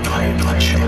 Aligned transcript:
play, 0.00 0.32
play, 0.38 0.58
play 0.58 0.81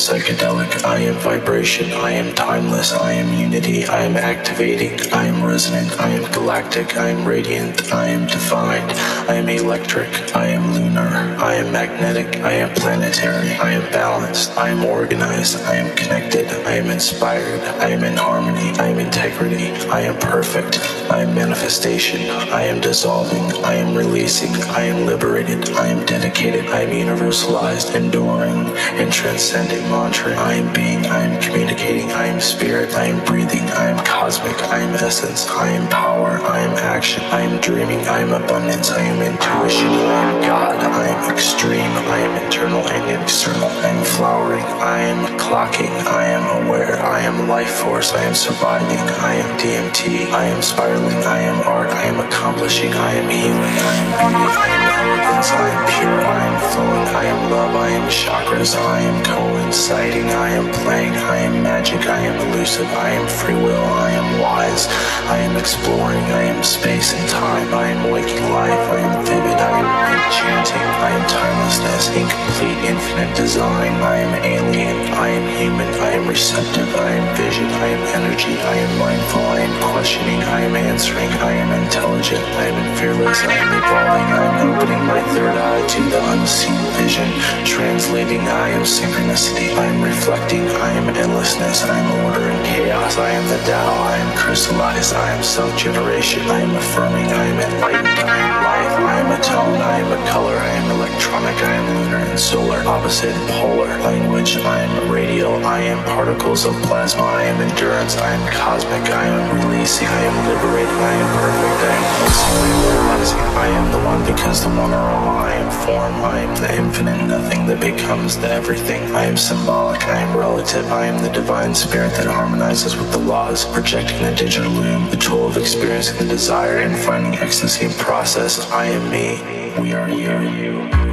psychedelic, 0.00 0.84
I 0.84 0.98
am 1.00 1.14
vibration, 1.16 1.92
I 1.92 2.12
am 2.12 2.34
timeless, 2.34 2.92
I 2.92 3.12
am 3.12 3.38
unity, 3.38 3.84
I 3.84 4.02
am 4.02 4.16
activating, 4.16 4.98
I 5.12 5.26
am 5.26 5.44
resonant, 5.44 6.00
I 6.00 6.08
am 6.08 6.32
galactic, 6.32 6.96
I 6.96 7.10
am 7.10 7.26
radiant, 7.26 7.79
I 7.88 8.08
am 8.08 8.26
defined, 8.26 8.90
I 9.28 9.34
am 9.34 9.48
electric, 9.48 10.36
I 10.36 10.48
am 10.48 10.74
lunar, 10.74 11.08
I 11.42 11.54
am 11.54 11.72
magnetic, 11.72 12.36
I 12.44 12.52
am 12.52 12.74
planetary, 12.74 13.52
I 13.52 13.72
am 13.72 13.90
balanced, 13.90 14.56
I 14.56 14.68
am 14.70 14.84
organized, 14.84 15.60
I 15.64 15.76
am 15.76 15.96
connected, 15.96 16.46
I 16.66 16.74
am 16.74 16.90
inspired, 16.90 17.60
I 17.80 17.88
am 17.90 18.04
in 18.04 18.16
harmony, 18.16 18.70
I 18.78 18.88
am 18.88 18.98
integrity, 18.98 19.70
I 19.88 20.02
am 20.02 20.16
perfect, 20.18 20.78
I 21.10 21.22
am 21.22 21.34
manifestation, 21.34 22.30
I 22.30 22.62
am 22.64 22.80
dissolving, 22.80 23.52
I 23.64 23.74
am 23.74 23.96
releasing, 23.96 24.52
I 24.70 24.82
am 24.82 25.06
liberated, 25.06 25.70
I 25.70 25.88
am 25.88 26.04
dedicated, 26.06 26.66
I 26.66 26.82
am 26.82 26.90
universalized, 26.90 27.94
enduring, 27.94 28.66
and 29.00 29.12
transcending 29.12 29.82
mantra, 29.90 30.34
I 30.36 30.54
am 30.54 30.72
being, 30.72 31.06
I 31.06 31.22
am 31.22 31.40
communicating, 31.40 32.12
I 32.12 32.26
am 32.26 32.40
spirit, 32.40 32.94
I 32.94 33.06
am 33.06 33.24
breathing, 33.24 33.64
I 33.70 33.90
am 33.90 34.04
cosmic, 34.04 34.56
I 34.64 34.80
am 34.80 34.94
essence, 34.94 35.48
I 35.48 35.70
am 35.70 35.88
power, 35.88 36.38
I 36.42 36.60
am 36.60 36.76
action, 36.76 37.24
I 37.24 37.40
am 37.40 37.60
dreaming, 37.70 38.02
I 38.08 38.18
am 38.20 38.32
abundance, 38.32 38.90
I 38.90 39.00
am 39.00 39.22
intuition, 39.22 39.86
I 39.86 40.24
am 40.30 40.42
God, 40.42 40.76
I 40.82 41.06
am 41.06 41.30
extreme, 41.32 41.92
I 42.10 42.18
am 42.18 42.42
internal 42.42 42.82
and 42.88 43.22
external, 43.22 43.68
I 43.86 43.88
am 43.94 44.04
flowering, 44.04 44.64
I 44.82 44.98
am 45.12 45.38
clocking, 45.38 45.94
I 46.06 46.24
am 46.36 46.66
aware, 46.66 46.98
I 47.00 47.20
am 47.20 47.48
life 47.48 47.70
force, 47.70 48.12
I 48.12 48.24
am 48.24 48.34
surviving, 48.34 48.98
I 49.22 49.34
am 49.34 49.50
DMT, 49.58 50.32
I 50.32 50.46
am 50.46 50.62
spiraling, 50.62 51.22
I 51.22 51.40
am 51.42 51.60
art, 51.66 51.90
I 51.90 52.04
am 52.06 52.18
accomplishing, 52.18 52.92
I 52.92 53.12
am 53.14 53.28
healing, 53.30 53.74
I 53.90 53.94
am 54.02 54.10
beauty, 54.18 54.50
I 54.50 54.68
am 54.76 54.84
elegance, 54.98 55.50
I 55.50 55.68
am 55.70 55.82
pure, 55.94 56.20
I 56.26 56.42
am 56.50 56.58
flowing, 56.72 57.08
I 57.22 57.24
am 57.24 57.50
love, 57.50 57.74
I 57.76 57.88
am 57.90 58.06
chakras, 58.10 58.74
I 58.74 59.00
am 59.00 59.18
coinciding, 59.22 60.28
I 60.30 60.50
am 60.58 60.66
playing, 60.82 61.14
I 61.14 61.36
am 61.46 61.62
magic, 61.62 62.02
I 62.06 62.18
am 62.18 62.36
elusive, 62.50 62.90
I 62.94 63.10
am 63.10 63.28
free 63.28 63.54
will, 63.54 63.86
I 64.08 64.10
am 64.10 64.40
wise, 64.40 64.88
I 65.30 65.38
am 65.38 65.56
exploring, 65.56 66.24
I 66.40 66.42
am 66.50 66.62
space 66.64 67.14
and 67.14 67.28
time, 67.28 67.49
I 67.50 67.90
am 67.90 68.12
waking 68.12 68.46
life, 68.54 68.84
I 68.94 68.98
am 69.02 69.26
vivid, 69.26 69.58
I 69.58 69.72
am 69.82 69.88
enchanting, 70.14 70.86
I 71.02 71.10
am 71.10 71.24
timelessness, 71.26 72.04
incomplete, 72.14 72.78
infinite 72.86 73.34
design, 73.34 73.92
I 74.02 74.16
am 74.18 74.32
alien, 74.44 74.96
I 75.14 75.28
am 75.28 75.49
human, 75.60 75.92
I 76.00 76.16
am 76.16 76.26
receptive, 76.26 76.88
I 76.96 77.10
am 77.20 77.36
vision, 77.36 77.66
I 77.84 77.88
am 77.92 78.02
energy, 78.16 78.56
I 78.56 78.76
am 78.80 78.92
mindful, 78.98 79.44
I 79.44 79.60
am 79.60 79.74
questioning, 79.92 80.40
I 80.56 80.60
am 80.64 80.74
answering, 80.74 81.28
I 81.44 81.52
am 81.52 81.70
intelligent, 81.84 82.40
I 82.56 82.64
am 82.72 82.96
fearless, 82.96 83.38
I 83.44 83.52
am 83.60 83.70
evolving, 83.76 84.28
I 84.40 84.44
am 84.48 84.56
opening 84.72 85.04
my 85.04 85.20
third 85.36 85.52
eye 85.52 85.84
to 85.84 86.00
the 86.08 86.20
unseen 86.32 86.80
vision, 86.96 87.28
translating, 87.68 88.40
I 88.48 88.70
am 88.70 88.84
synchronicity, 88.88 89.68
I 89.76 89.84
am 89.84 90.00
reflecting, 90.00 90.64
I 90.80 90.90
am 90.96 91.12
endlessness, 91.12 91.84
I 91.84 91.98
am 91.98 92.08
order 92.24 92.48
and 92.48 92.64
chaos, 92.64 93.18
I 93.18 93.30
am 93.30 93.44
the 93.52 93.60
Tao, 93.68 93.92
I 94.12 94.16
am 94.16 94.30
crystallized, 94.38 95.12
I 95.14 95.28
am 95.36 95.42
self-generation, 95.42 96.40
I 96.48 96.60
am 96.60 96.74
affirming, 96.74 97.28
I 97.28 97.44
am 97.52 97.58
enlightened, 97.60 98.08
I 98.08 98.38
am 98.48 98.54
life, 98.64 98.96
I 99.12 99.16
am 99.20 99.30
a 99.36 99.40
tone, 99.44 99.80
I 99.92 99.96
am 100.00 100.10
a 100.10 100.20
color, 100.32 100.56
I 100.56 100.72
am 100.80 100.90
electronic, 100.96 101.56
I 101.60 101.72
am 101.74 101.86
lunar 101.96 102.22
and 102.30 102.40
solar, 102.40 102.80
opposite 102.88 103.36
polar, 103.60 103.92
language, 104.00 104.56
I 104.56 104.80
am 104.80 105.10
radial, 105.50 105.66
I 105.66 105.80
am 105.80 106.04
particles 106.04 106.64
of 106.64 106.74
plasma, 106.82 107.22
I 107.22 107.44
am 107.44 107.60
endurance, 107.60 108.16
I 108.16 108.32
am 108.32 108.52
cosmic, 108.52 109.10
I 109.10 109.26
am 109.26 109.70
releasing, 109.70 110.06
I 110.06 110.22
am 110.22 110.48
liberated, 110.48 110.94
I 110.94 111.12
am 111.14 111.30
perfect, 111.38 111.80
I 111.80 111.94
am 111.96 112.04
pulsing, 112.18 112.80
realizing, 112.90 113.38
I 113.56 113.66
am 113.66 113.92
the 113.92 113.98
one 114.06 114.26
because 114.26 114.62
the 114.62 114.68
one 114.68 114.92
are 114.92 115.10
all, 115.10 115.38
I 115.38 115.52
am 115.52 115.70
form, 115.70 116.14
I 116.24 116.40
am 116.40 116.56
the 116.56 116.74
infinite 116.74 117.26
nothing 117.26 117.66
that 117.66 117.80
becomes 117.80 118.38
the 118.38 118.50
everything, 118.50 119.02
I 119.14 119.24
am 119.24 119.36
symbolic, 119.36 120.02
I 120.04 120.20
am 120.20 120.36
relative, 120.36 120.90
I 120.92 121.06
am 121.06 121.22
the 121.22 121.30
divine 121.30 121.74
spirit 121.74 122.12
that 122.12 122.26
harmonizes 122.26 122.96
with 122.96 123.10
the 123.12 123.18
laws, 123.18 123.64
projecting 123.64 124.22
the 124.22 124.34
digital 124.34 124.70
loom, 124.70 125.10
the 125.10 125.16
tool 125.16 125.46
of 125.46 125.56
experiencing 125.56 126.18
the 126.18 126.32
desire 126.32 126.78
and 126.78 126.96
finding 126.96 127.34
ecstasy 127.34 127.86
in 127.86 127.92
process, 127.92 128.70
I 128.70 128.86
am 128.86 129.10
me, 129.10 129.80
we 129.80 129.94
are 129.94 130.08
you. 130.08 131.09